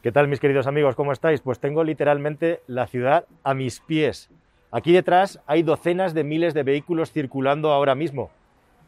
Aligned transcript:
¿Qué 0.00 0.12
tal 0.12 0.28
mis 0.28 0.38
queridos 0.38 0.68
amigos? 0.68 0.94
¿Cómo 0.94 1.10
estáis? 1.10 1.40
Pues 1.40 1.58
tengo 1.58 1.82
literalmente 1.82 2.60
la 2.68 2.86
ciudad 2.86 3.24
a 3.42 3.52
mis 3.54 3.80
pies. 3.80 4.30
Aquí 4.70 4.92
detrás 4.92 5.40
hay 5.44 5.64
docenas 5.64 6.14
de 6.14 6.22
miles 6.22 6.54
de 6.54 6.62
vehículos 6.62 7.10
circulando 7.10 7.72
ahora 7.72 7.96
mismo 7.96 8.30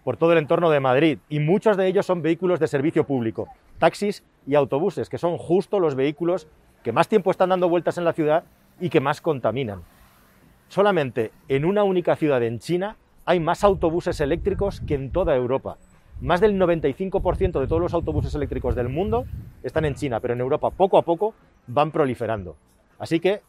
por 0.04 0.16
todo 0.16 0.32
el 0.32 0.38
entorno 0.38 0.70
de 0.70 0.78
Madrid 0.78 1.18
y 1.28 1.40
muchos 1.40 1.76
de 1.76 1.88
ellos 1.88 2.06
son 2.06 2.22
vehículos 2.22 2.60
de 2.60 2.68
servicio 2.68 3.08
público, 3.08 3.48
taxis 3.78 4.22
y 4.46 4.54
autobuses, 4.54 5.08
que 5.08 5.18
son 5.18 5.36
justo 5.36 5.80
los 5.80 5.96
vehículos 5.96 6.46
que 6.84 6.92
más 6.92 7.08
tiempo 7.08 7.32
están 7.32 7.48
dando 7.48 7.68
vueltas 7.68 7.98
en 7.98 8.04
la 8.04 8.12
ciudad 8.12 8.44
y 8.78 8.88
que 8.88 9.00
más 9.00 9.20
contaminan. 9.20 9.82
Solamente 10.68 11.32
en 11.48 11.64
una 11.64 11.82
única 11.82 12.14
ciudad 12.14 12.40
en 12.44 12.60
China 12.60 12.96
hay 13.24 13.40
más 13.40 13.64
autobuses 13.64 14.20
eléctricos 14.20 14.80
que 14.82 14.94
en 14.94 15.10
toda 15.10 15.34
Europa. 15.34 15.76
Más 16.20 16.42
del 16.42 16.60
95% 16.60 17.60
de 17.60 17.66
todos 17.66 17.80
los 17.80 17.94
autobuses 17.94 18.34
eléctricos 18.34 18.74
del 18.74 18.90
mundo 18.90 19.24
están 19.62 19.86
en 19.86 19.94
China, 19.94 20.20
pero 20.20 20.34
en 20.34 20.40
Europa 20.40 20.68
poco 20.68 20.98
a 20.98 21.02
poco 21.02 21.34
van 21.66 21.90
proliferando. 21.90 22.56
Así 22.98 23.20
que 23.20 23.40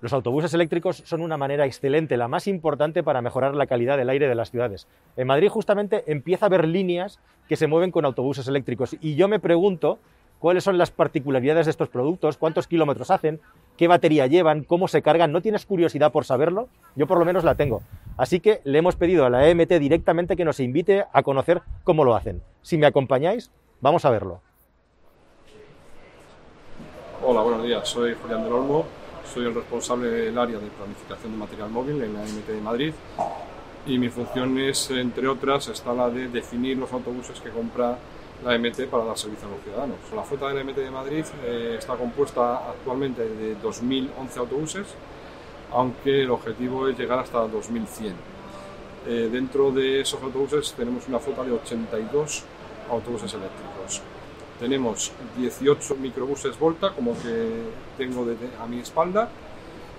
los 0.00 0.14
autobuses 0.14 0.54
eléctricos 0.54 1.02
son 1.04 1.20
una 1.20 1.36
manera 1.36 1.66
excelente, 1.66 2.16
la 2.16 2.26
más 2.26 2.46
importante 2.46 3.02
para 3.02 3.20
mejorar 3.20 3.54
la 3.54 3.66
calidad 3.66 3.98
del 3.98 4.08
aire 4.08 4.26
de 4.26 4.34
las 4.34 4.50
ciudades. 4.50 4.86
En 5.18 5.26
Madrid 5.26 5.48
justamente 5.50 6.04
empieza 6.06 6.46
a 6.46 6.48
haber 6.48 6.66
líneas 6.66 7.18
que 7.46 7.56
se 7.56 7.66
mueven 7.66 7.90
con 7.90 8.06
autobuses 8.06 8.48
eléctricos 8.48 8.96
y 9.02 9.14
yo 9.14 9.28
me 9.28 9.38
pregunto 9.38 9.98
cuáles 10.38 10.64
son 10.64 10.78
las 10.78 10.90
particularidades 10.90 11.66
de 11.66 11.72
estos 11.72 11.90
productos, 11.90 12.38
cuántos 12.38 12.68
kilómetros 12.68 13.10
hacen, 13.10 13.38
qué 13.76 13.86
batería 13.86 14.26
llevan, 14.26 14.64
cómo 14.64 14.88
se 14.88 15.02
cargan. 15.02 15.30
¿No 15.30 15.42
tienes 15.42 15.66
curiosidad 15.66 16.10
por 16.10 16.24
saberlo? 16.24 16.68
Yo 16.96 17.06
por 17.06 17.18
lo 17.18 17.26
menos 17.26 17.44
la 17.44 17.54
tengo. 17.54 17.82
Así 18.18 18.40
que 18.40 18.60
le 18.64 18.78
hemos 18.78 18.96
pedido 18.96 19.24
a 19.24 19.30
la 19.30 19.48
EMT 19.48 19.72
directamente 19.74 20.36
que 20.36 20.44
nos 20.44 20.60
invite 20.60 21.06
a 21.10 21.22
conocer 21.22 21.62
cómo 21.84 22.04
lo 22.04 22.14
hacen. 22.14 22.42
Si 22.60 22.76
me 22.76 22.86
acompañáis, 22.86 23.50
vamos 23.80 24.04
a 24.04 24.10
verlo. 24.10 24.42
Hola, 27.24 27.40
buenos 27.40 27.64
días. 27.64 27.88
Soy 27.88 28.14
Julián 28.20 28.44
del 28.44 28.52
Olmo 28.52 28.84
soy 29.32 29.44
el 29.46 29.54
responsable 29.54 30.08
del 30.08 30.38
área 30.38 30.58
de 30.58 30.68
planificación 30.68 31.32
de 31.32 31.38
material 31.38 31.70
móvil 31.70 32.02
en 32.02 32.14
la 32.14 32.20
MT 32.20 32.46
de 32.46 32.60
Madrid 32.60 32.92
y 33.86 33.98
mi 33.98 34.08
función 34.08 34.58
es, 34.58 34.90
entre 34.90 35.28
otras, 35.28 35.68
está 35.68 35.92
la 35.92 36.10
de 36.10 36.28
definir 36.28 36.76
los 36.78 36.92
autobuses 36.92 37.40
que 37.40 37.50
compra 37.50 37.98
la 38.44 38.58
MT 38.58 38.86
para 38.90 39.04
dar 39.04 39.18
servicio 39.18 39.48
a 39.48 39.50
los 39.50 39.60
ciudadanos. 39.62 39.96
La 40.14 40.22
flota 40.22 40.48
de 40.48 40.54
la 40.54 40.64
MT 40.64 40.76
de 40.76 40.90
Madrid 40.90 41.24
eh, 41.44 41.76
está 41.78 41.96
compuesta 41.96 42.70
actualmente 42.70 43.22
de 43.22 43.56
2.011 43.58 44.36
autobuses, 44.36 44.86
aunque 45.72 46.22
el 46.22 46.30
objetivo 46.30 46.88
es 46.88 46.98
llegar 46.98 47.18
hasta 47.18 47.44
2.100. 47.46 48.12
Eh, 49.06 49.28
dentro 49.30 49.70
de 49.70 50.00
esos 50.00 50.22
autobuses 50.22 50.72
tenemos 50.72 51.06
una 51.08 51.18
flota 51.18 51.42
de 51.44 51.52
82 51.52 52.44
autobuses 52.90 53.32
eléctricos. 53.32 54.02
Tenemos 54.58 55.12
18 55.36 55.96
microbuses 55.96 56.58
Volta, 56.58 56.92
como 56.92 57.12
que 57.12 57.62
tengo 57.96 58.26
a 58.60 58.66
mi 58.66 58.80
espalda, 58.80 59.28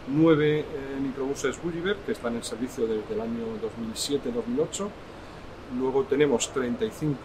9 0.08 0.60
eh, 0.60 0.66
microbuses 1.02 1.62
Gulliver, 1.62 1.96
que 2.06 2.12
están 2.12 2.36
en 2.36 2.44
servicio 2.44 2.86
desde 2.86 3.14
el 3.14 3.22
año 3.22 3.46
2007-2008. 3.96 4.88
Luego 5.80 6.04
tenemos 6.04 6.52
35 6.52 7.16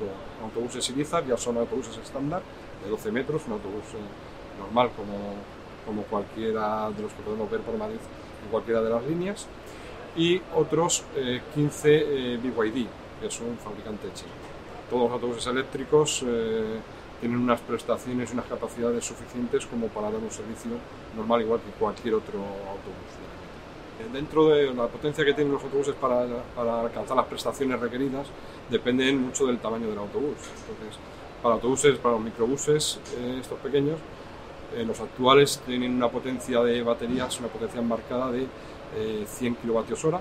autobuses 0.42 0.88
Irizar, 0.90 1.26
ya 1.26 1.36
son 1.36 1.56
autobuses 1.56 1.96
estándar, 1.96 2.42
de 2.84 2.90
12 2.90 3.10
metros, 3.10 3.42
un 3.46 3.54
autobús 3.54 3.84
eh, 3.94 4.60
normal 4.60 4.90
como, 4.96 5.34
como 5.86 6.02
cualquiera 6.04 6.90
de 6.90 7.02
los 7.02 7.12
que 7.12 7.22
podemos 7.22 7.50
ver 7.50 7.60
por 7.60 7.76
Madrid 7.76 7.98
en 8.44 8.50
cualquiera 8.50 8.82
de 8.82 8.90
las 8.90 9.04
líneas. 9.06 9.46
Y 10.16 10.40
otros 10.54 11.04
15 11.54 12.34
eh, 12.34 12.38
BYD, 12.42 12.86
que 13.20 13.26
es 13.26 13.40
un 13.40 13.56
fabricante 13.58 14.08
chino. 14.14 14.30
Todos 14.88 15.04
los 15.04 15.12
autobuses 15.12 15.46
eléctricos 15.48 16.24
tienen 17.20 17.38
unas 17.38 17.60
prestaciones 17.60 18.30
y 18.30 18.34
unas 18.34 18.46
capacidades 18.46 19.04
suficientes 19.04 19.66
como 19.66 19.88
para 19.88 20.10
dar 20.10 20.20
un 20.20 20.30
servicio 20.30 20.72
normal 21.16 21.40
igual 21.40 21.60
que 21.60 21.70
cualquier 21.78 22.14
otro 22.14 22.38
autobús. 22.38 23.14
Eh, 24.00 24.08
dentro 24.12 24.48
de 24.48 24.74
la 24.74 24.88
potencia 24.88 25.24
que 25.24 25.32
tienen 25.34 25.52
los 25.52 25.62
autobuses 25.62 25.94
para, 25.94 26.26
para 26.54 26.80
alcanzar 26.80 27.16
las 27.16 27.26
prestaciones 27.26 27.78
requeridas 27.78 28.26
dependen 28.68 29.22
mucho 29.22 29.46
del 29.46 29.58
tamaño 29.58 29.88
del 29.88 29.98
autobús. 29.98 30.36
Entonces, 30.68 30.98
para 31.42 31.54
autobuses, 31.54 31.98
para 31.98 32.16
los 32.16 32.24
microbuses, 32.24 33.00
eh, 33.16 33.38
estos 33.40 33.58
pequeños, 33.60 33.98
eh, 34.76 34.84
los 34.84 35.00
actuales 35.00 35.60
tienen 35.66 35.94
una 35.94 36.08
potencia 36.08 36.60
de 36.62 36.82
baterías, 36.82 37.38
una 37.38 37.48
potencia 37.48 37.80
embarcada 37.80 38.30
de 38.30 38.46
100 39.26 39.56
kWh. 39.56 40.16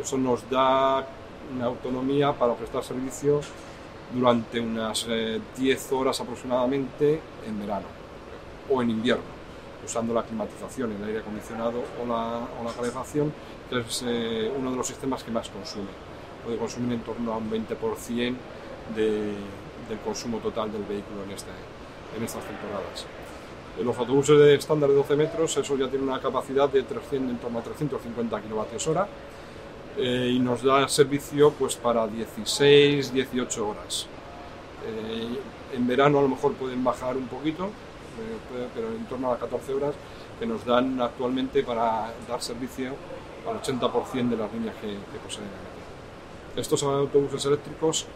Eso 0.00 0.18
nos 0.18 0.48
da 0.48 1.06
una 1.54 1.66
autonomía 1.66 2.32
para 2.32 2.54
prestar 2.54 2.82
servicio 2.82 3.40
durante 4.14 4.60
unas 4.60 5.06
10 5.06 5.92
eh, 5.92 5.94
horas 5.94 6.20
aproximadamente 6.20 7.20
en 7.46 7.60
verano 7.60 7.86
o 8.70 8.82
en 8.82 8.90
invierno, 8.90 9.24
usando 9.84 10.14
la 10.14 10.22
climatización, 10.22 10.92
el 10.92 11.04
aire 11.04 11.20
acondicionado 11.20 11.82
o 12.02 12.06
la, 12.06 12.72
calefacción, 12.76 13.32
que 13.68 13.80
es 13.80 14.04
eh, 14.06 14.52
uno 14.56 14.70
de 14.70 14.76
los 14.76 14.86
sistemas 14.86 15.22
que 15.22 15.30
más 15.30 15.48
consume. 15.48 15.90
Puede 16.44 16.56
consumir 16.56 16.92
en 16.92 17.00
torno 17.00 17.32
a 17.32 17.36
un 17.36 17.50
20% 17.50 18.34
de, 18.94 19.34
del 19.88 19.98
consumo 20.04 20.38
total 20.38 20.72
del 20.72 20.82
vehículo 20.84 21.24
en, 21.24 21.32
este, 21.32 21.50
en 22.16 22.24
estas 22.24 22.44
temporadas. 22.44 23.06
Los 23.80 23.96
autobuses 23.96 24.38
de 24.38 24.54
estándar 24.54 24.90
de 24.90 24.96
12 24.96 25.16
metros, 25.16 25.56
eso 25.56 25.76
ya 25.76 25.88
tiene 25.88 26.04
una 26.04 26.20
capacidad 26.20 26.68
de 26.68 26.82
300, 26.82 27.30
en 27.30 27.38
torno 27.38 27.58
a 27.58 27.62
350 27.62 28.40
kWh 28.40 28.98
eh, 29.96 30.32
y 30.34 30.38
nos 30.38 30.62
da 30.62 30.88
servicio 30.88 31.52
pues 31.52 31.76
para 31.76 32.06
16, 32.06 33.12
18 33.12 33.68
horas. 33.68 34.06
Eh, 34.86 35.76
en 35.76 35.86
verano 35.86 36.18
a 36.18 36.22
lo 36.22 36.28
mejor 36.28 36.52
pueden 36.54 36.84
bajar 36.84 37.16
un 37.16 37.26
poquito, 37.28 37.64
eh, 37.64 38.68
pero 38.74 38.88
en 38.88 39.04
torno 39.06 39.28
a 39.28 39.30
las 39.32 39.40
14 39.40 39.74
horas 39.74 39.94
que 40.38 40.46
nos 40.46 40.64
dan 40.66 41.00
actualmente 41.00 41.62
para 41.62 42.12
dar 42.28 42.42
servicio 42.42 42.92
al 43.48 43.60
80% 43.60 44.28
de 44.28 44.36
las 44.36 44.52
líneas 44.52 44.74
que, 44.80 44.88
que 44.88 45.18
poseen. 45.24 45.81
Estos 46.54 46.82
autobuses 46.82 47.46
eléctricos 47.46 48.06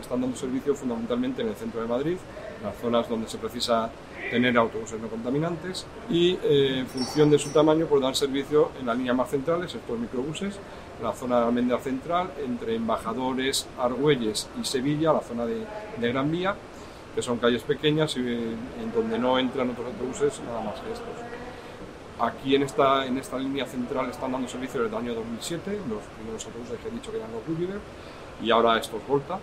están 0.00 0.20
dando 0.20 0.36
servicio 0.36 0.74
fundamentalmente 0.76 1.42
en 1.42 1.48
el 1.48 1.56
centro 1.56 1.80
de 1.82 1.88
Madrid, 1.88 2.16
en 2.58 2.66
las 2.66 2.76
zonas 2.76 3.08
donde 3.08 3.28
se 3.28 3.38
precisa 3.38 3.90
tener 4.30 4.56
autobuses 4.56 5.00
no 5.00 5.08
contaminantes 5.08 5.86
y 6.08 6.38
en 6.44 6.86
función 6.86 7.30
de 7.30 7.38
su 7.38 7.50
tamaño 7.50 7.86
pues 7.86 8.00
dan 8.00 8.14
servicio 8.14 8.70
en 8.78 8.86
las 8.86 8.96
líneas 8.96 9.16
más 9.16 9.28
centrales, 9.28 9.74
estos 9.74 9.98
microbuses, 9.98 10.60
la 11.02 11.12
zona 11.12 11.40
de 11.40 11.46
Almendra 11.46 11.78
Central, 11.80 12.30
entre 12.44 12.76
Embajadores, 12.76 13.66
Argüelles 13.78 14.48
y 14.60 14.64
Sevilla, 14.64 15.12
la 15.12 15.20
zona 15.20 15.46
de, 15.46 15.66
Gran 15.98 16.30
Vía, 16.30 16.54
que 17.14 17.22
son 17.22 17.38
calles 17.38 17.62
pequeñas 17.62 18.16
y 18.16 18.20
en 18.20 18.92
donde 18.94 19.18
no 19.18 19.38
entran 19.38 19.70
otros 19.70 19.86
autobuses 19.86 20.40
nada 20.46 20.60
más 20.60 20.80
que 20.80 20.92
estos. 20.92 21.39
Aquí 22.20 22.54
en 22.54 22.62
esta, 22.62 23.06
en 23.06 23.16
esta 23.16 23.38
línea 23.38 23.64
central 23.64 24.10
están 24.10 24.32
dando 24.32 24.46
servicio 24.46 24.82
desde 24.82 24.94
el 24.94 25.02
año 25.02 25.14
2007, 25.14 25.80
los 25.88 26.02
primeros 26.16 26.44
autobuses 26.44 26.78
que 26.78 26.88
he 26.88 26.90
dicho 26.90 27.10
que 27.10 27.16
eran 27.16 27.32
los 27.32 27.46
Gulliver, 27.46 27.80
y 28.42 28.50
ahora 28.50 28.78
estos 28.78 29.00
Volta. 29.06 29.38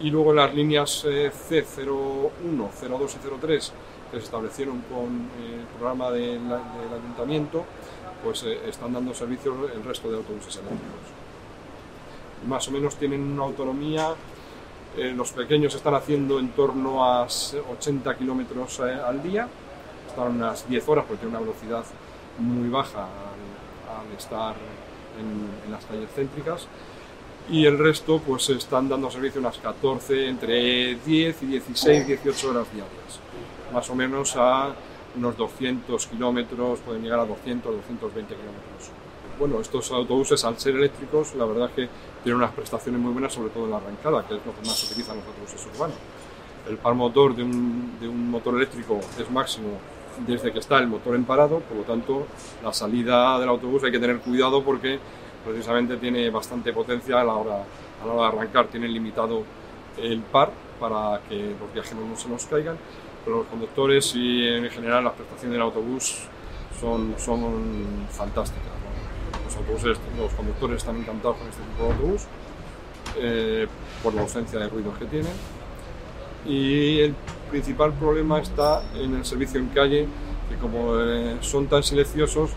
Y 0.00 0.10
luego 0.10 0.30
en 0.30 0.36
las 0.36 0.54
líneas 0.54 1.04
eh, 1.08 1.30
C01, 1.32 2.70
02 2.88 3.16
y 3.16 3.40
03, 3.40 3.72
que 4.10 4.18
se 4.18 4.24
establecieron 4.24 4.80
con 4.82 5.28
eh, 5.40 5.60
el 5.60 5.66
programa 5.76 6.10
del 6.10 6.40
ayuntamiento, 6.50 7.64
pues 8.22 8.44
eh, 8.44 8.60
están 8.68 8.92
dando 8.92 9.12
servicio 9.12 9.68
el 9.74 9.82
resto 9.82 10.08
de 10.10 10.16
autobuses 10.16 10.56
eléctricos. 10.56 11.00
Más 12.46 12.68
o 12.68 12.70
menos 12.70 12.96
tienen 12.96 13.20
una 13.22 13.42
autonomía, 13.42 14.14
eh, 14.96 15.12
los 15.16 15.32
pequeños 15.32 15.74
están 15.74 15.94
haciendo 15.94 16.38
en 16.38 16.50
torno 16.50 17.04
a 17.04 17.24
80 17.24 18.16
kilómetros 18.16 18.78
al 18.78 19.22
día, 19.22 19.48
están 20.06 20.36
unas 20.36 20.68
10 20.68 20.88
horas 20.88 21.04
porque 21.06 21.22
tienen 21.22 21.36
una 21.36 21.44
velocidad 21.44 21.84
muy 22.38 22.68
baja 22.68 23.04
al, 23.04 24.16
estar 24.18 24.54
en, 25.18 25.70
las 25.70 25.84
calles 25.84 26.10
céntricas 26.14 26.66
y 27.50 27.66
el 27.66 27.78
resto 27.78 28.20
pues 28.20 28.48
están 28.50 28.88
dando 28.88 29.10
servicio 29.10 29.40
unas 29.40 29.58
14, 29.58 30.28
entre 30.28 30.96
10 30.96 31.42
y 31.42 31.46
16, 31.46 32.06
18 32.06 32.50
horas 32.50 32.66
diarias, 32.72 33.20
más 33.72 33.88
o 33.90 33.94
menos 33.94 34.34
a 34.36 34.74
unos 35.16 35.36
200 35.36 36.06
kilómetros, 36.06 36.80
pueden 36.80 37.02
llegar 37.02 37.20
a 37.20 37.26
200, 37.26 37.76
220 37.76 38.34
kilómetros. 38.34 38.90
Bueno, 39.38 39.60
estos 39.60 39.90
autobuses 39.90 40.44
al 40.44 40.58
ser 40.58 40.76
eléctricos, 40.76 41.34
la 41.34 41.44
verdad 41.44 41.68
es 41.68 41.74
que 41.74 41.88
tienen 42.22 42.38
unas 42.38 42.52
prestaciones 42.52 43.00
muy 43.00 43.12
buenas, 43.12 43.32
sobre 43.32 43.50
todo 43.50 43.64
en 43.64 43.72
la 43.72 43.76
arrancada, 43.78 44.26
que 44.26 44.36
es 44.36 44.46
lo 44.46 44.54
que 44.54 44.66
más 44.66 44.82
utilizan 44.84 45.16
los 45.16 45.26
autobuses 45.26 45.66
urbanos. 45.74 45.96
El 46.68 46.78
par 46.78 46.94
motor 46.94 47.34
de 47.36 47.42
un, 47.42 47.98
de 48.00 48.08
un 48.08 48.30
motor 48.30 48.54
eléctrico 48.54 49.00
es 49.18 49.30
máximo 49.30 49.78
desde 50.26 50.52
que 50.52 50.58
está 50.58 50.78
el 50.78 50.86
motor 50.86 51.14
en 51.14 51.24
parado, 51.24 51.60
por 51.60 51.76
lo 51.76 51.82
tanto 51.84 52.26
la 52.62 52.72
salida 52.72 53.38
del 53.38 53.48
autobús 53.48 53.84
hay 53.84 53.92
que 53.92 53.98
tener 53.98 54.18
cuidado 54.18 54.62
porque 54.62 54.98
precisamente 55.44 55.96
tiene 55.96 56.30
bastante 56.30 56.72
potencia 56.72 57.20
a 57.20 57.24
la 57.24 57.34
hora, 57.34 57.64
a 58.02 58.06
la 58.06 58.12
hora 58.12 58.22
de 58.22 58.38
arrancar, 58.38 58.66
tiene 58.68 58.88
limitado 58.88 59.42
el 59.98 60.20
par 60.20 60.50
para 60.80 61.20
que 61.28 61.54
los 61.60 61.72
viajeros 61.72 62.04
no 62.04 62.16
se 62.16 62.28
nos 62.28 62.46
caigan 62.46 62.76
pero 63.24 63.38
los 63.38 63.46
conductores 63.46 64.14
y 64.14 64.46
en 64.46 64.70
general 64.70 65.04
las 65.04 65.14
prestaciones 65.14 65.52
del 65.52 65.62
autobús 65.62 66.18
son, 66.78 67.14
son 67.18 68.06
fantásticas. 68.10 68.72
Los, 69.44 69.56
autobuses, 69.56 69.98
los 70.18 70.32
conductores 70.34 70.76
están 70.78 70.96
encantados 70.96 71.38
con 71.38 71.48
este 71.48 71.62
tipo 71.62 71.84
de 71.84 71.92
autobús 71.92 72.22
eh, 73.18 73.66
por 74.02 74.14
la 74.14 74.22
ausencia 74.22 74.58
de 74.58 74.68
ruidos 74.68 74.98
que 74.98 75.06
tienen 75.06 75.32
Y 76.46 77.00
el 77.00 77.14
principal 77.50 77.92
problema 77.92 78.40
está 78.40 78.82
en 78.94 79.14
el 79.14 79.24
servicio 79.24 79.60
en 79.60 79.68
calle, 79.68 80.06
que 80.48 80.56
como 80.56 80.98
eh, 80.98 81.36
son 81.40 81.66
tan 81.66 81.82
silenciosos, 81.82 82.50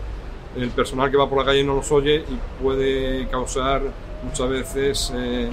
el 0.56 0.70
personal 0.70 1.10
que 1.10 1.16
va 1.16 1.28
por 1.28 1.38
la 1.38 1.44
calle 1.44 1.62
no 1.62 1.74
los 1.74 1.90
oye 1.92 2.16
y 2.28 2.62
puede 2.62 3.28
causar 3.28 3.82
muchas 4.22 4.48
veces 4.48 5.12
eh, 5.14 5.50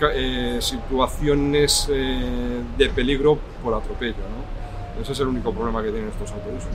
eh, 0.00 0.58
situaciones 0.60 1.88
de 1.88 2.88
peligro 2.90 3.38
por 3.62 3.74
atropello. 3.74 4.14
Ese 5.00 5.12
es 5.12 5.20
el 5.20 5.28
único 5.28 5.52
problema 5.52 5.82
que 5.82 5.90
tienen 5.90 6.10
estos 6.10 6.30
autobuses. 6.32 6.68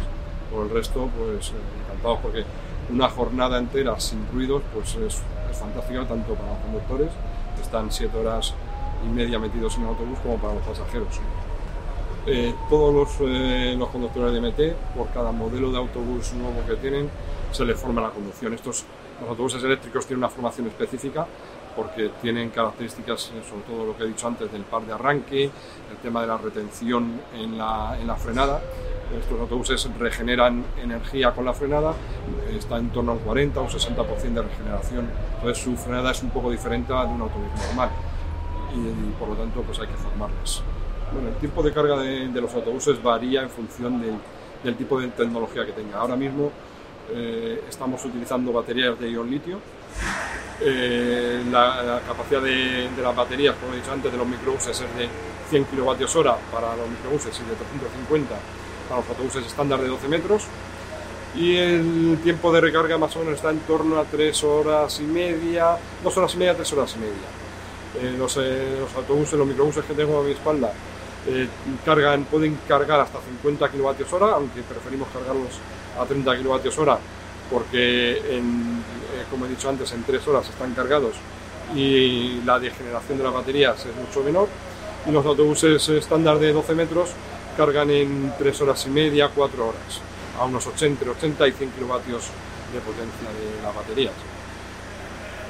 Por 0.51 0.65
el 0.65 0.71
resto, 0.71 1.09
pues 1.17 1.53
encantados 1.85 2.19
porque 2.21 2.43
una 2.91 3.07
jornada 3.07 3.57
entera 3.59 3.99
sin 3.99 4.27
ruidos 4.33 4.63
pues 4.73 4.95
es, 4.95 5.21
es 5.49 5.57
fantástica 5.57 6.05
tanto 6.05 6.33
para 6.33 6.49
los 6.49 6.59
conductores, 6.59 7.09
que 7.55 7.61
están 7.61 7.91
siete 7.91 8.17
horas 8.17 8.53
y 9.05 9.09
media 9.09 9.39
metidos 9.39 9.75
en 9.75 9.83
el 9.83 9.89
autobús, 9.89 10.19
como 10.19 10.37
para 10.37 10.55
los 10.55 10.63
pasajeros. 10.63 11.19
Eh, 12.31 12.53
todos 12.69 12.93
los, 12.93 13.27
eh, 13.27 13.75
los, 13.75 13.89
conductores 13.89 14.31
de 14.31 14.39
MT, 14.39 14.75
por 14.95 15.09
cada 15.09 15.31
modelo 15.31 15.71
de 15.71 15.79
autobús 15.79 16.31
nuevo 16.33 16.63
que 16.67 16.75
tienen, 16.75 17.09
se 17.51 17.65
les 17.65 17.75
forma 17.75 18.01
la 18.01 18.11
conducción. 18.11 18.53
Estos, 18.53 18.85
los 19.19 19.29
autobuses 19.31 19.63
eléctricos 19.63 20.05
tienen 20.05 20.19
una 20.19 20.29
formación 20.29 20.67
específica 20.67 21.25
porque 21.75 22.11
tienen 22.21 22.51
características, 22.51 23.31
eh, 23.33 23.41
sobre 23.49 23.63
todo 23.63 23.83
lo 23.83 23.97
que 23.97 24.03
he 24.03 24.07
dicho 24.07 24.27
antes, 24.27 24.51
del 24.51 24.61
par 24.61 24.85
de 24.85 24.93
arranque, 24.93 25.45
el 25.45 25.97
tema 26.03 26.21
de 26.21 26.27
la 26.27 26.37
retención 26.37 27.19
en 27.33 27.57
la, 27.57 27.97
en 27.99 28.05
la 28.05 28.15
frenada. 28.15 28.61
Estos 29.19 29.39
autobuses 29.39 29.89
regeneran 29.97 30.63
energía 30.83 31.31
con 31.31 31.45
la 31.45 31.53
frenada, 31.53 31.95
está 32.55 32.77
en 32.77 32.91
torno 32.91 33.13
al 33.13 33.17
40 33.17 33.59
o 33.59 33.67
60% 33.67 34.33
de 34.33 34.41
regeneración, 34.43 35.09
entonces 35.33 35.63
su 35.63 35.75
frenada 35.75 36.11
es 36.11 36.21
un 36.21 36.29
poco 36.29 36.51
diferente 36.51 36.93
a 36.93 37.05
de 37.05 37.13
un 37.13 37.21
autobús 37.21 37.49
normal 37.65 37.89
y, 38.75 39.17
por 39.17 39.29
lo 39.29 39.35
tanto 39.35 39.63
pues 39.63 39.79
hay 39.79 39.87
que 39.87 39.95
formarles. 39.95 40.61
Bueno, 41.11 41.29
el 41.29 41.35
tiempo 41.35 41.63
de 41.63 41.73
carga 41.73 41.97
de, 41.97 42.41
los 42.41 42.53
autobuses 42.53 43.01
varía 43.01 43.41
en 43.41 43.49
función 43.49 43.99
del, 43.99 44.15
del, 44.63 44.75
tipo 44.75 44.99
de 44.99 45.07
tecnología 45.07 45.65
que 45.65 45.71
tenga. 45.71 45.97
Ahora 45.97 46.15
mismo 46.15 46.51
eh, 47.11 47.63
estamos 47.67 48.03
utilizando 48.05 48.53
baterías 48.53 48.99
de 48.99 49.09
ion 49.11 49.29
litio. 49.29 49.59
Eh, 50.61 51.43
la, 51.51 52.01
capacidad 52.05 52.41
de, 52.41 52.89
de, 52.95 53.01
las 53.01 53.15
baterías, 53.15 53.55
como 53.55 53.73
he 53.73 53.77
dicho 53.77 53.91
antes, 53.91 54.11
de 54.11 54.17
los 54.17 54.27
microbuses 54.27 54.79
es 54.79 54.95
de 54.97 55.09
100 55.49 55.63
kWh 55.63 56.23
para 56.51 56.75
los 56.75 56.89
microbuses 56.89 57.39
y 57.39 57.49
de 57.49 57.55
350 57.55 58.35
para 58.87 59.01
los 59.01 59.09
autobuses 59.09 59.45
estándar 59.45 59.81
de 59.81 59.87
12 59.87 60.07
metros. 60.09 60.43
Y 61.35 61.55
el 61.55 62.19
tiempo 62.23 62.51
de 62.51 62.61
recarga 62.61 62.97
más 62.97 63.15
o 63.15 63.19
menos 63.19 63.35
está 63.35 63.49
en 63.49 63.59
torno 63.61 63.99
a 63.99 64.03
3 64.03 64.43
horas 64.43 64.99
y 64.99 65.03
media, 65.03 65.75
2 66.03 66.17
horas 66.17 66.35
y 66.35 66.37
media, 66.37 66.55
3 66.55 66.73
horas 66.73 66.95
y 66.95 66.99
media. 66.99 67.39
Eh, 67.99 68.15
los, 68.17 68.37
autobuses, 68.95 69.33
los 69.33 69.47
microbuses 69.47 69.83
que 69.85 69.93
tengo 69.95 70.19
a 70.19 70.23
mi 70.23 70.31
espalda 70.31 70.71
eh, 71.27 71.47
cargan, 71.85 72.23
pueden 72.25 72.57
cargar 72.67 73.01
hasta 73.01 73.19
50 73.19 73.69
kWh, 73.69 74.23
aunque 74.33 74.61
preferimos 74.61 75.07
cargarlos 75.09 75.59
a 75.99 76.05
30 76.05 76.37
kWh 76.37 77.19
porque, 77.49 78.21
eh, 78.23 78.41
como 79.29 79.45
he 79.45 79.49
dicho 79.49 79.69
antes, 79.69 79.91
en 79.91 80.03
3 80.03 80.27
horas 80.27 80.47
están 80.47 80.73
cargados 80.73 81.15
y 81.75 82.41
la 82.45 82.59
degeneración 82.59 83.17
de 83.17 83.23
las 83.23 83.33
baterías 83.33 83.85
es 83.85 83.95
mucho 83.95 84.23
menor. 84.23 84.47
Y 85.07 85.11
los 85.11 85.25
autobuses 85.25 85.87
estándar 85.89 86.39
de 86.39 86.53
12 86.53 86.75
metros 86.75 87.09
cargan 87.57 87.89
en 87.89 88.33
3 88.37 88.61
horas 88.61 88.85
y 88.85 88.89
media, 88.89 89.29
4 89.33 89.67
horas, 89.67 90.01
a 90.39 90.45
unos 90.45 90.65
80, 90.67 91.09
80 91.09 91.47
y 91.47 91.51
100 91.53 91.71
kilovatios 91.71 92.27
de 92.73 92.79
potencia 92.79 93.29
de 93.29 93.63
las 93.63 93.75
baterías. 93.75 94.13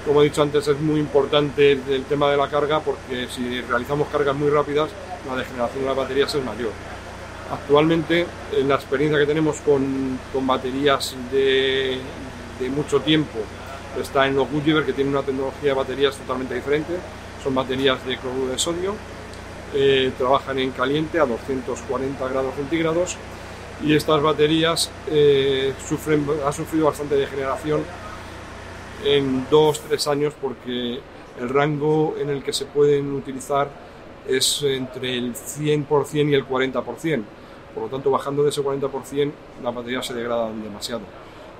Como 0.05 0.21
he 0.21 0.25
dicho 0.25 0.41
antes, 0.41 0.67
es 0.67 0.79
muy 0.79 0.99
importante 0.99 1.73
el, 1.73 2.05
tema 2.05 2.31
de 2.31 2.37
la 2.37 2.47
carga 2.47 2.79
porque 2.79 3.27
si 3.27 3.61
realizamos 3.61 4.07
cargas 4.07 4.35
muy 4.35 4.49
rápidas, 4.49 4.89
la 5.27 5.35
degeneración 5.35 5.81
de 5.81 5.87
las 5.87 5.97
baterías 5.97 6.33
es 6.33 6.43
mayor. 6.43 6.71
Actualmente, 7.51 8.25
en 8.55 8.67
la 8.67 8.75
experiencia 8.75 9.17
que 9.19 9.25
tenemos 9.25 9.57
con, 9.61 10.19
con 10.31 10.45
baterías 10.45 11.15
de, 11.31 11.97
de, 12.59 12.69
mucho 12.69 13.01
tiempo, 13.01 13.39
está 13.99 14.27
en 14.27 14.35
los 14.35 14.49
Goodyear, 14.51 14.85
que 14.85 14.93
tienen 14.93 15.13
una 15.13 15.23
tecnología 15.23 15.69
de 15.69 15.73
baterías 15.73 16.15
totalmente 16.15 16.53
diferente. 16.53 16.93
Son 17.43 17.55
baterías 17.55 18.05
de 18.05 18.17
cloruro 18.17 18.51
de 18.51 18.59
sodio, 18.59 18.95
eh, 19.73 20.11
trabajan 20.17 20.59
en 20.59 20.71
caliente 20.71 21.19
a 21.19 21.25
240 21.25 22.27
grados 22.27 22.55
centígrados 22.55 23.17
y 23.83 23.95
estas 23.95 24.21
baterías 24.21 24.91
eh, 25.07 25.73
sufren, 25.87 26.25
han 26.45 26.53
sufrido 26.53 26.87
bastante 26.87 27.15
degeneración 27.15 27.81
en 29.05 29.45
dos, 29.49 29.81
tres 29.81 30.07
años 30.07 30.33
porque 30.41 30.99
el 31.39 31.49
rango 31.49 32.15
en 32.19 32.29
el 32.29 32.43
que 32.43 32.51
se 32.51 32.65
pueden 32.65 33.13
utilizar 33.13 33.69
es 34.29 34.63
entre 34.63 35.17
el 35.17 35.33
100% 35.33 36.29
y 36.29 36.33
el 36.33 36.47
40%. 36.47 37.23
Por 37.73 37.83
lo 37.83 37.89
tanto, 37.89 38.11
bajando 38.11 38.43
de 38.43 38.49
ese 38.49 38.61
40%, 38.61 39.31
las 39.63 39.75
baterías 39.75 40.05
se 40.05 40.13
degradan 40.13 40.61
demasiado. 40.61 41.01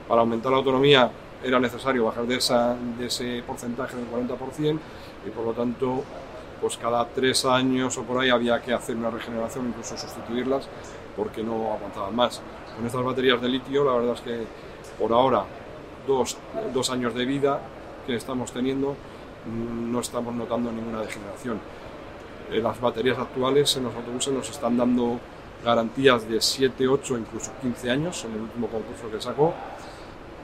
Para 0.07 0.21
aumentar 0.21 0.51
la 0.51 0.57
autonomía 0.57 1.11
era 1.43 1.59
necesario 1.59 2.05
bajar 2.05 2.25
de, 2.25 2.35
esa, 2.35 2.75
de 2.97 3.05
ese 3.05 3.43
porcentaje 3.45 3.95
del 3.95 4.09
40% 4.09 4.79
y 5.25 5.29
por 5.29 5.45
lo 5.45 5.53
tanto, 5.53 6.03
pues 6.59 6.77
cada 6.77 7.05
tres 7.05 7.45
años 7.45 7.97
o 7.97 8.03
por 8.03 8.21
ahí 8.21 8.29
había 8.29 8.61
que 8.61 8.73
hacer 8.73 8.95
una 8.95 9.09
regeneración, 9.09 9.67
incluso 9.67 9.97
sustituirlas, 9.97 10.67
porque 11.15 11.43
no 11.43 11.73
aguantaban 11.73 12.15
más. 12.15 12.41
Con 12.75 12.85
estas 12.85 13.03
baterías 13.03 13.41
de 13.41 13.49
litio, 13.49 13.85
la 13.85 13.93
verdad 13.93 14.13
es 14.15 14.21
que 14.21 14.43
por 14.97 15.13
ahora 15.13 15.45
dos, 16.07 16.89
años 16.89 17.13
de 17.13 17.25
vida 17.25 17.59
que 18.05 18.15
estamos 18.15 18.51
teniendo, 18.51 18.95
mm, 19.45 19.91
no 19.91 19.99
estamos 19.99 20.33
notando 20.33 20.71
ninguna 20.71 21.01
degeneración. 21.01 21.59
Eh, 22.51 22.59
las 22.61 22.79
baterías 22.79 23.17
actuales 23.17 23.75
en 23.77 23.83
los 23.83 23.95
autobuses 23.95 24.33
nos 24.33 24.49
están 24.49 24.77
dando 24.77 25.19
garantías 25.63 26.27
de 26.27 26.39
7, 26.39 26.87
8, 26.87 27.17
incluso 27.17 27.51
15 27.61 27.91
años 27.91 28.23
en 28.25 28.33
el 28.33 28.41
último 28.41 28.67
concurso 28.67 29.11
que 29.11 29.21
sacó 29.21 29.53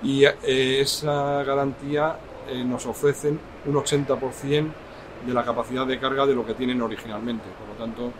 y 0.03 0.25
eh, 0.25 0.81
esa 0.81 1.43
garantía 1.43 2.17
eh, 2.49 2.63
nos 2.63 2.85
ofrecen 2.85 3.39
un 3.65 3.75
80% 3.75 4.67
de 5.25 5.33
la 5.33 5.43
capacidad 5.43 5.87
de 5.87 5.99
carga 5.99 6.25
de 6.25 6.35
lo 6.35 6.45
que 6.45 6.53
tienen 6.53 6.81
originalmente. 6.81 7.45
Por 7.57 7.69
lo 7.69 7.83
tanto, 7.83 8.11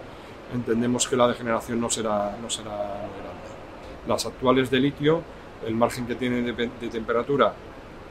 entendemos 0.53 1.07
que 1.07 1.15
la 1.15 1.27
degeneración 1.27 1.79
no 1.79 1.89
será, 1.89 2.35
no 2.41 2.49
será 2.49 2.71
grande. 2.71 4.07
Las 4.07 4.25
actuales 4.25 4.71
de 4.71 4.79
litio 4.79 5.21
el 5.65 5.75
margen 5.75 6.05
que 6.05 6.15
tienen 6.15 6.45
de, 6.45 6.89
temperatura 6.89 7.53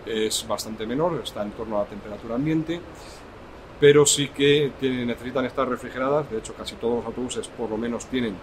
es 0.06 0.46
bastante 0.46 0.86
menor, 0.86 1.20
está 1.22 1.42
en 1.42 1.52
torno 1.52 1.78
a 1.78 1.84
la 1.84 1.86
temperatura 1.86 2.34
ambiente, 2.34 2.80
pero 3.84 4.06
sí 4.06 4.28
que 4.28 4.72
necesitan 4.80 5.44
estar 5.44 5.68
refrigeradas, 5.68 6.30
de 6.30 6.38
hecho 6.38 6.54
casi 6.54 6.74
todos 6.76 6.96
los 6.96 7.04
autobuses 7.04 7.48
por 7.48 7.68
lo 7.68 7.76
menos 7.76 8.06
tienen 8.06 8.34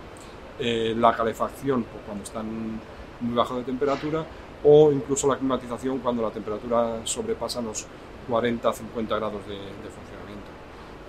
eh, 0.59 0.93
la 0.95 1.15
calefacción 1.15 1.83
cuando 2.05 2.23
están 2.23 2.79
muy 3.21 3.33
bajo 3.33 3.57
de 3.57 3.63
temperatura 3.63 4.23
o 4.63 4.91
incluso 4.91 5.27
la 5.27 5.37
climatización 5.37 5.97
cuando 5.97 6.21
la 6.21 6.29
temperatura 6.29 6.99
sobrepasa 7.05 7.59
los 7.59 7.87
40-50 8.29 9.07
grados 9.07 9.47
de, 9.47 9.55
de, 9.55 9.89
funcionamiento. 9.89 10.51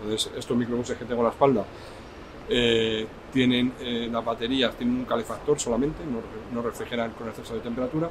Entonces 0.03 0.33
estos 0.35 0.57
microbuses 0.57 0.97
que 0.97 1.05
tengo 1.05 1.21
en 1.21 1.27
la 1.27 1.33
espalda 1.33 1.67
eh, 2.49 3.07
tienen 3.33 3.73
eh, 3.81 4.09
las 4.11 4.25
baterías, 4.25 4.77
tienen 4.77 4.97
un 4.97 5.05
calefactor 5.05 5.59
solamente, 5.59 6.03
no, 6.53 6.63
refrigeran 6.63 7.13
con 7.13 7.29
exceso 7.29 7.55
de 7.55 7.61
temperatura, 7.61 8.11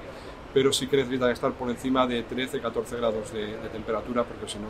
pero 0.53 0.73
sí 0.73 0.88
que 0.88 0.97
necesitan 0.97 1.31
estar 1.31 1.51
por 1.53 1.69
encima 1.69 2.07
de 2.07 2.27
13-14 2.27 2.97
grados 2.97 3.31
de, 3.33 3.55
temperatura 3.71 4.23
porque 4.23 4.51
si 4.51 4.57
no, 4.57 4.67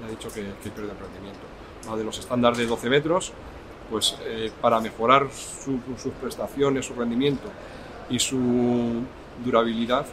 me 0.00 0.06
ha 0.06 0.10
dicho 0.10 0.28
que, 0.32 0.42
que 0.62 0.70
pierden 0.70 0.96
rendimiento. 0.98 1.40
La 1.88 1.96
de 1.96 2.04
los 2.04 2.18
estándares 2.18 2.58
de 2.58 2.66
12 2.66 2.88
metros, 2.88 3.32
pues 3.90 4.16
eh, 4.24 4.50
para 4.60 4.80
mejorar 4.80 5.28
sus 5.30 6.12
prestaciones, 6.20 6.86
su 6.86 6.94
rendimiento 6.94 7.48
y 8.08 8.18
su 8.18 9.02
durabilidad, 9.44 10.06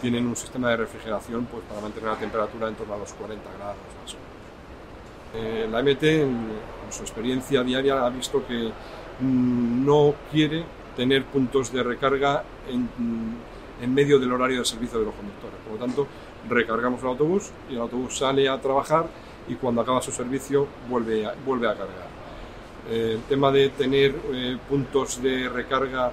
tienen 0.00 0.26
un 0.26 0.34
sistema 0.34 0.70
de 0.70 0.78
refrigeración 0.78 1.44
pues, 1.44 1.62
para 1.64 1.82
mantener 1.82 2.08
la 2.08 2.16
temperatura 2.16 2.66
en 2.68 2.74
torno 2.76 2.94
a 2.94 2.96
los 2.96 3.12
40 3.12 3.44
grados. 3.58 4.16
La 5.70 5.82
MT 5.82 6.04
su 6.90 7.02
experiencia 7.02 7.62
diaria 7.62 8.04
ha 8.04 8.10
visto 8.10 8.46
que 8.46 8.70
mm, 9.20 9.84
no 9.84 10.14
quiere 10.30 10.64
tener 10.96 11.24
puntos 11.24 11.72
de 11.72 11.82
recarga 11.82 12.42
mm, 12.72 13.82
en, 13.82 13.94
medio 13.94 14.18
del 14.18 14.32
horario 14.32 14.60
de 14.60 14.64
servicio 14.64 14.98
de 14.98 15.06
los 15.06 15.14
conductores. 15.14 15.56
Por 15.64 15.74
lo 15.74 15.78
tanto, 15.78 16.06
recargamos 16.48 17.02
el 17.02 17.08
autobús 17.08 17.50
y 17.70 17.74
el 17.74 17.80
autobús 17.80 18.18
sale 18.18 18.48
a 18.48 18.60
trabajar 18.60 19.06
y 19.48 19.54
cuando 19.54 19.80
acaba 19.80 20.00
su 20.00 20.12
servicio 20.12 20.66
vuelve 20.88 21.26
a, 21.26 21.34
vuelve 21.44 21.68
a 21.68 21.74
cargar. 21.74 22.08
Eh, 22.88 23.12
el 23.16 23.22
tema 23.22 23.50
de 23.50 23.70
tener 23.70 24.14
eh, 24.32 24.56
puntos 24.68 25.22
de 25.22 25.48
recarga 25.48 26.10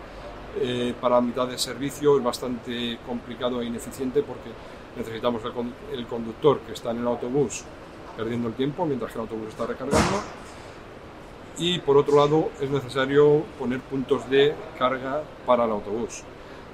eh, 0.60 0.94
para 1.00 1.22
mitad 1.22 1.48
de 1.48 1.58
servicio 1.58 2.18
es 2.18 2.24
bastante 2.24 3.00
complicado 3.08 3.62
e 3.62 3.66
ineficiente 3.66 4.22
porque 4.22 4.50
necesitamos 4.96 5.42
el 5.92 6.06
conductor 6.06 6.60
que 6.60 6.74
está 6.74 6.92
en 6.92 7.00
el 7.00 7.08
autobús 7.08 7.64
perdiendo 8.16 8.48
el 8.48 8.54
tiempo 8.54 8.86
mientras 8.86 9.12
que 9.12 9.18
el 9.18 9.22
autobús 9.22 9.50
está 9.50 9.66
recargando 9.66 10.22
y 11.58 11.80
por 11.80 11.98
otro 11.98 12.18
lado 12.18 12.50
es 12.60 12.70
necesario 12.70 13.44
poner 13.60 13.80
puntos 13.80 14.30
de 14.30 14.56
carga 14.78 15.24
para 15.46 15.66
el 15.66 15.72
autobús. 15.72 16.24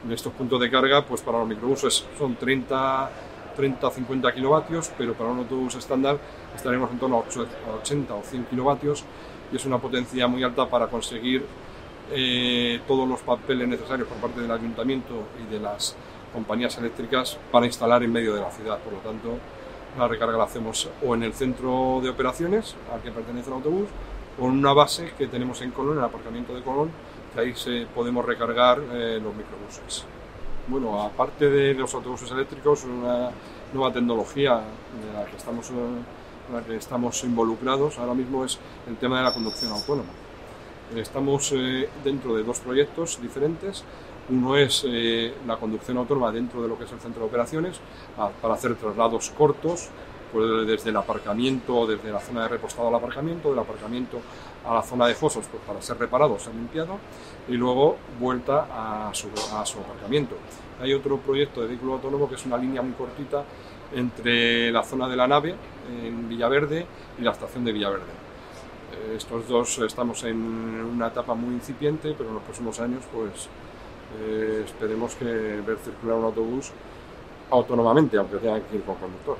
Estos 0.10 0.32
puntos 0.34 0.60
de 0.62 0.72
carga, 0.72 1.06
pues 1.06 1.22
para 1.22 1.40
los 1.40 1.48
microbuses 1.48 2.06
son 2.18 2.36
30, 2.36 3.10
30-50 3.58 4.34
kilovatios, 4.34 4.92
pero 4.98 5.14
para 5.14 5.30
un 5.32 5.40
autobús 5.40 5.76
estándar 5.76 6.18
estaremos 6.56 6.90
en 6.92 7.00
torno 7.00 7.18
a 7.18 7.76
80 7.82 8.16
o 8.16 8.24
100 8.24 8.46
kilovatios 8.46 9.04
y 9.52 9.58
es 9.58 9.66
una 9.66 9.78
potencia 9.78 10.28
muy 10.28 10.44
alta 10.44 10.70
para 10.70 10.88
conseguir 10.88 11.46
eh, 12.12 12.80
todos 12.88 13.08
los 13.08 13.20
papeles 13.20 13.68
necesarios 13.68 14.08
por 14.08 14.18
parte 14.18 14.42
del 14.42 14.52
ayuntamiento 14.52 15.28
y 15.44 15.54
de 15.54 15.60
las 15.60 15.96
compañías 16.34 16.78
eléctricas 16.78 17.38
para 17.52 17.66
instalar 17.66 18.02
en 18.04 18.14
medio 18.14 18.34
de 18.34 18.42
la 18.42 18.52
ciudad. 18.52 18.80
Por 18.80 18.94
lo 18.94 19.00
tanto, 19.00 19.38
la 19.98 20.08
recarga 20.08 20.38
la 20.38 20.44
hacemos 20.44 20.90
o 21.06 21.16
en 21.16 21.24
el 21.24 21.34
centro 21.34 22.00
de 22.02 22.10
operaciones 22.10 22.76
al 22.94 23.02
que 23.02 23.12
pertenece 23.12 23.50
el 23.50 23.56
autobús 23.56 23.88
o 24.40 24.46
en 24.46 24.52
una 24.52 24.74
base 24.74 25.12
que 25.18 25.28
tenemos 25.28 25.62
en 25.62 25.72
Colón, 25.72 25.94
en 25.94 26.00
el 26.00 26.06
aparcamiento 26.06 26.54
de 26.54 26.62
Colón, 26.62 26.92
que 27.34 27.42
ahí 27.42 27.56
se, 27.56 27.86
podemos 27.94 28.26
recargar 28.26 28.80
eh, 28.92 29.20
los 29.22 29.36
microbuses. 29.36 30.06
Bueno, 30.68 31.02
aparte 31.02 31.50
de 31.50 31.74
los 31.74 31.94
autobuses 31.94 32.32
eléctricos, 32.32 32.84
una 32.84 33.32
nueva 33.74 33.92
tecnología 33.92 34.56
de 34.56 35.14
la 35.14 35.26
que 35.26 35.36
estamos, 35.36 35.70
en 35.72 36.56
la 36.56 36.62
que 36.62 36.76
estamos 36.76 37.24
involucrados 37.24 37.98
ahora 37.98 38.14
mismo 38.14 38.46
es 38.46 38.60
el 38.88 38.98
tema 38.98 39.18
de 39.18 39.24
la 39.24 39.34
conducción 39.34 39.72
autónoma. 39.72 40.10
Estamos 40.96 41.52
eh, 41.56 41.90
dentro 42.04 42.36
de 42.36 42.44
dos 42.44 42.60
proyectos 42.60 43.22
diferentes. 43.22 43.84
Uno 44.30 44.56
es 44.56 44.86
eh, 44.88 45.34
la 45.48 45.58
conducción 45.58 45.98
autónoma 45.98 46.32
dentro 46.32 46.62
de 46.62 46.68
lo 46.68 46.78
que 46.78 46.84
es 46.84 46.92
el 46.92 47.00
centro 47.00 47.24
de 47.24 47.28
operaciones 47.28 47.80
para 48.42 48.54
hacer 48.54 48.76
traslados 48.76 49.32
cortos 49.32 49.90
pues 50.32 50.68
desde 50.68 50.92
el 50.92 50.98
aparcamiento, 50.98 51.88
desde 51.88 52.12
la 52.12 52.20
zona 52.20 52.44
de 52.44 52.50
repostado 52.50 52.88
al 52.90 52.96
aparcamiento, 52.96 53.50
del 53.50 53.60
aparcamiento 53.60 54.20
a 54.68 54.76
la 54.76 54.84
zona 54.84 55.08
de 55.08 55.16
fosos 55.16 55.46
pues 55.50 55.64
para 55.66 55.82
ser 55.82 55.98
reparado, 55.98 56.38
ser 56.38 56.54
limpiado 56.54 56.98
y 57.48 57.54
luego 57.54 57.98
vuelta 58.20 58.68
a 58.70 59.14
su, 59.14 59.30
a 59.54 59.66
su 59.66 59.80
aparcamiento. 59.80 60.36
Hay 60.82 60.94
otro 60.94 61.18
proyecto 61.18 61.62
de 61.62 61.68
vehículo 61.68 61.94
autónomo 61.94 62.30
que 62.30 62.36
es 62.36 62.46
una 62.46 62.58
línea 62.58 62.82
muy 62.82 62.94
cortita 62.94 63.44
entre 63.96 64.72
la 64.72 64.84
zona 64.84 65.08
de 65.08 65.16
la 65.16 65.28
nave 65.28 65.56
en 66.04 66.30
Villaverde 66.30 66.86
y 67.18 67.24
la 67.24 67.32
estación 67.32 67.66
de 67.66 67.72
Villaverde. 67.72 68.04
Eh, 68.94 69.16
estos 69.18 69.48
dos 69.48 69.80
estamos 69.80 70.24
en 70.24 70.38
una 70.38 71.08
etapa 71.08 71.34
muy 71.34 71.56
incipiente, 71.56 72.14
pero 72.16 72.30
en 72.30 72.36
los 72.36 72.44
próximos 72.44 72.80
años 72.80 73.04
pues 73.12 73.50
eh, 74.22 74.64
esperemos 74.66 75.16
que 75.16 75.26
ver 75.26 75.78
circular 75.84 76.18
un 76.18 76.26
autobús 76.26 76.72
autónomamente, 77.52 78.18
aunque 78.18 78.38
tenga 78.38 78.60
que 78.62 78.76
ir 78.78 78.84
con 78.84 78.96
conductor. 78.96 79.38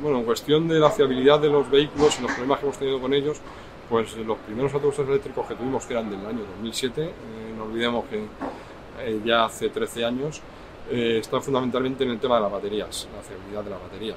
Bueno, 0.00 0.18
en 0.18 0.24
cuestión 0.24 0.68
de 0.68 0.78
la 0.78 0.90
fiabilidad 0.90 1.40
de 1.40 1.48
los 1.48 1.68
vehículos 1.68 2.18
y 2.18 2.22
los 2.22 2.30
problemas 2.32 2.60
que 2.60 2.66
hemos 2.66 2.78
tenido 2.78 3.00
con 3.00 3.12
ellos, 3.12 3.40
pues 3.88 4.16
los 4.16 4.38
primeros 4.38 4.72
autobuses 4.74 5.08
eléctricos 5.08 5.46
que 5.46 5.54
tuvimos, 5.54 5.84
que 5.86 5.94
eran 5.94 6.10
del 6.10 6.24
año 6.24 6.40
2007, 6.56 7.04
eh, 7.04 7.12
no 7.56 7.64
olvidemos 7.64 8.04
que 8.04 8.24
eh, 9.00 9.20
ya 9.24 9.46
hace 9.46 9.70
13 9.70 10.04
años, 10.04 10.40
eh, 10.90 11.18
están 11.20 11.42
fundamentalmente 11.42 12.04
en 12.04 12.10
el 12.10 12.18
tema 12.18 12.36
de 12.36 12.42
las 12.42 12.52
baterías, 12.52 13.08
la 13.14 13.22
fiabilidad 13.22 13.64
de 13.64 13.70
las 13.70 13.82
baterías. 13.82 14.16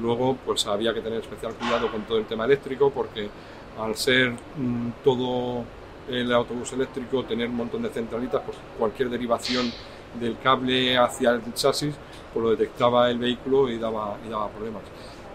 Luego, 0.00 0.36
pues 0.44 0.66
había 0.66 0.92
que 0.92 1.00
tener 1.00 1.20
especial 1.20 1.54
cuidado 1.54 1.90
con 1.90 2.02
todo 2.02 2.18
el 2.18 2.26
tema 2.26 2.44
eléctrico, 2.44 2.90
porque 2.90 3.28
al 3.78 3.96
ser 3.96 4.32
mm, 4.32 4.90
todo 5.02 5.64
el 6.08 6.32
autobús 6.32 6.72
eléctrico, 6.72 7.24
tener 7.24 7.48
un 7.48 7.56
montón 7.56 7.82
de 7.82 7.90
centralitas, 7.90 8.42
pues 8.44 8.56
cualquier 8.78 9.10
derivación 9.10 9.70
del 10.20 10.38
cable 10.38 10.96
hacia 10.96 11.32
el 11.32 11.54
chasis, 11.54 11.94
pues 12.32 12.42
lo 12.42 12.50
detectaba 12.50 13.10
el 13.10 13.18
vehículo 13.18 13.68
y 13.68 13.78
daba, 13.78 14.16
y 14.26 14.30
daba 14.30 14.48
problemas. 14.48 14.82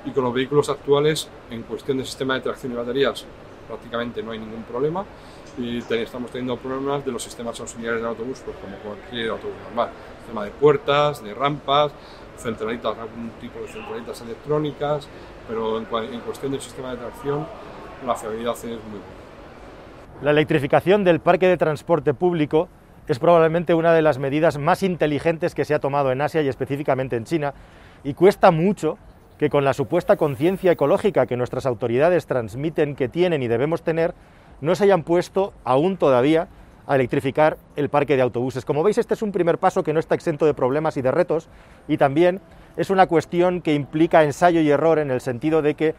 Y 0.05 0.11
con 0.11 0.23
los 0.23 0.33
vehículos 0.33 0.69
actuales, 0.69 1.29
en 1.49 1.63
cuestión 1.63 1.97
de 1.97 2.05
sistema 2.05 2.35
de 2.35 2.41
tracción 2.41 2.71
y 2.71 2.75
baterías, 2.75 3.25
prácticamente 3.67 4.23
no 4.23 4.31
hay 4.31 4.39
ningún 4.39 4.63
problema. 4.63 5.05
Y 5.57 5.79
estamos 5.93 6.31
teniendo 6.31 6.55
problemas 6.57 7.05
de 7.05 7.11
los 7.11 7.21
sistemas 7.21 7.59
auxiliares 7.59 7.99
del 7.99 8.07
autobús, 8.07 8.41
pues 8.43 8.55
como 8.57 8.77
cualquier 8.77 9.31
autobús 9.31 9.57
normal. 9.65 9.89
Sistema 10.19 10.45
de 10.45 10.51
puertas, 10.51 11.23
de 11.23 11.33
rampas, 11.33 11.91
centralitas, 12.37 12.97
algún 12.97 13.31
tipo 13.39 13.59
de 13.59 13.67
centralitas 13.67 14.21
electrónicas, 14.21 15.07
pero 15.47 15.77
en, 15.77 15.85
en 16.13 16.19
cuestión 16.21 16.51
del 16.53 16.61
sistema 16.61 16.91
de 16.91 16.97
tracción, 16.97 17.45
la 18.07 18.15
fiabilidad 18.15 18.53
es 18.53 18.63
muy 18.63 18.99
buena. 18.99 19.30
La 20.21 20.29
electrificación 20.29 21.03
del 21.03 21.19
parque 21.19 21.47
de 21.47 21.57
transporte 21.57 22.13
público 22.13 22.69
es 23.07 23.17
probablemente 23.17 23.73
una 23.73 23.91
de 23.91 24.03
las 24.03 24.19
medidas 24.19 24.59
más 24.59 24.83
inteligentes 24.83 25.55
que 25.55 25.65
se 25.65 25.73
ha 25.73 25.79
tomado 25.79 26.11
en 26.11 26.21
Asia 26.21 26.43
y 26.43 26.47
específicamente 26.47 27.15
en 27.15 27.23
China, 27.23 27.55
y 28.03 28.13
cuesta 28.13 28.51
mucho 28.51 28.99
que 29.39 29.49
con 29.49 29.65
la 29.65 29.73
supuesta 29.73 30.17
conciencia 30.17 30.71
ecológica 30.71 31.25
que 31.25 31.37
nuestras 31.37 31.65
autoridades 31.65 32.27
transmiten 32.27 32.95
que 32.95 33.09
tienen 33.09 33.41
y 33.41 33.47
debemos 33.47 33.81
tener, 33.81 34.13
no 34.61 34.75
se 34.75 34.83
hayan 34.83 35.01
puesto 35.01 35.53
aún 35.63 35.97
todavía 35.97 36.49
a 36.85 36.95
electrificar 36.95 37.57
el 37.75 37.89
parque 37.89 38.15
de 38.15 38.21
autobuses. 38.21 38.63
Como 38.63 38.83
veis, 38.83 38.99
este 38.99 39.15
es 39.15 39.23
un 39.23 39.31
primer 39.31 39.57
paso 39.57 39.83
que 39.83 39.91
no 39.91 39.99
está 39.99 40.13
exento 40.13 40.45
de 40.45 40.53
problemas 40.53 40.97
y 40.97 41.01
de 41.01 41.09
retos, 41.09 41.49
y 41.87 41.97
también 41.97 42.41
es 42.77 42.91
una 42.91 43.07
cuestión 43.07 43.59
que 43.59 43.73
implica 43.73 44.23
ensayo 44.23 44.61
y 44.61 44.69
error 44.69 44.99
en 44.99 45.09
el 45.09 45.19
sentido 45.19 45.63
de 45.63 45.73
que 45.73 45.95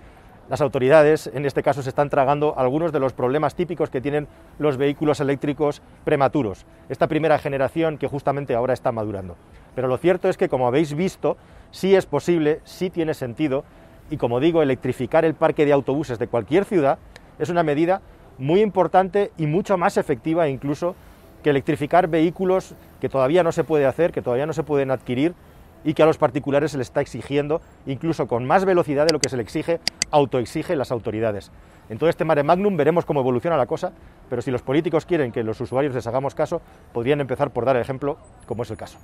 las 0.53 0.61
autoridades, 0.61 1.31
en 1.33 1.47
este 1.47 1.63
caso, 1.63 1.83
se 1.83 1.89
están 1.89 2.11
tragando 2.11 2.53
algunos 2.59 2.93
de 2.93 3.01
los 3.01 3.15
problemas 3.15 3.55
típicos 3.55 3.89
que 3.89 4.03
tienen 4.03 4.29
los 4.59 4.77
vehículos 4.77 5.19
eléctricos 5.21 5.81
prematuros, 6.05 6.67
esta 6.91 7.07
primera 7.07 7.39
generación 7.39 7.97
que 7.97 8.07
justamente 8.07 8.55
ahora 8.55 8.75
está 8.75 8.93
madurando. 8.93 9.39
Pero 9.75 9.89
lo 9.89 9.97
cierto 9.97 10.29
es 10.29 10.37
que, 10.37 10.51
como 10.51 10.67
habéis 10.67 10.93
visto, 10.93 11.39
sí 11.71 11.95
es 11.95 12.05
posible, 12.05 12.61
sí 12.65 12.91
tiene 12.91 13.15
sentido, 13.15 13.65
y 14.11 14.19
como 14.19 14.41
digo, 14.41 14.61
electrificar 14.61 15.25
el 15.25 15.33
parque 15.33 15.65
de 15.65 15.73
autobuses 15.73 16.19
de 16.19 16.29
cualquier 16.29 16.67
ciudad 16.67 16.99
es 17.39 17.49
una 17.49 17.63
medida 17.63 18.03
muy 18.37 18.61
importante 18.61 19.33
y 19.39 19.47
mucho 19.47 19.79
más 19.79 19.97
efectiva 19.97 20.51
incluso 20.51 20.95
que 21.43 21.49
electrificar 21.49 22.09
vehículos 22.09 22.75
que 23.01 23.09
todavía 23.09 23.43
no 23.43 23.53
se 23.53 23.65
puede 23.65 23.87
hacer, 23.87 24.13
que 24.13 24.21
todavía 24.21 24.45
no 24.45 24.53
se 24.53 24.65
pueden 24.65 24.91
adquirir 24.91 25.33
y 25.85 25.95
que 25.95 26.03
a 26.03 26.07
los 26.07 26.19
particulares 26.19 26.73
se 26.73 26.79
les 26.79 26.89
está 26.89 27.01
exigiendo 27.01 27.61
incluso 27.87 28.27
con 28.27 28.47
más 28.47 28.65
velocidad 28.65 29.07
de 29.07 29.12
lo 29.12 29.19
que 29.19 29.29
se 29.29 29.37
le 29.37 29.43
exige, 29.43 29.81
autoexige 30.11 30.77
las 30.77 30.93
autoridades. 30.93 31.51
En 31.89 31.99
todo 31.99 32.09
este 32.09 32.25
mare 32.25 32.43
magnum 32.43 32.77
veremos 32.77 33.05
cómo 33.05 33.21
evoluciona 33.21 33.57
la 33.57 33.67
cosa, 33.67 33.93
pero 34.31 34.43
si 34.43 34.51
los 34.51 34.62
políticos 34.62 35.05
quieren 35.05 35.33
que 35.33 35.43
los 35.43 35.61
usuarios 35.61 35.95
les 35.95 36.07
hagamos 36.07 36.35
caso, 36.35 36.62
podrían 36.93 37.21
empezar 37.21 37.51
por 37.51 37.65
dar 37.65 37.77
ejemplo, 37.77 38.17
como 38.47 38.62
es 38.62 38.71
el 38.71 38.77
caso. 38.77 38.99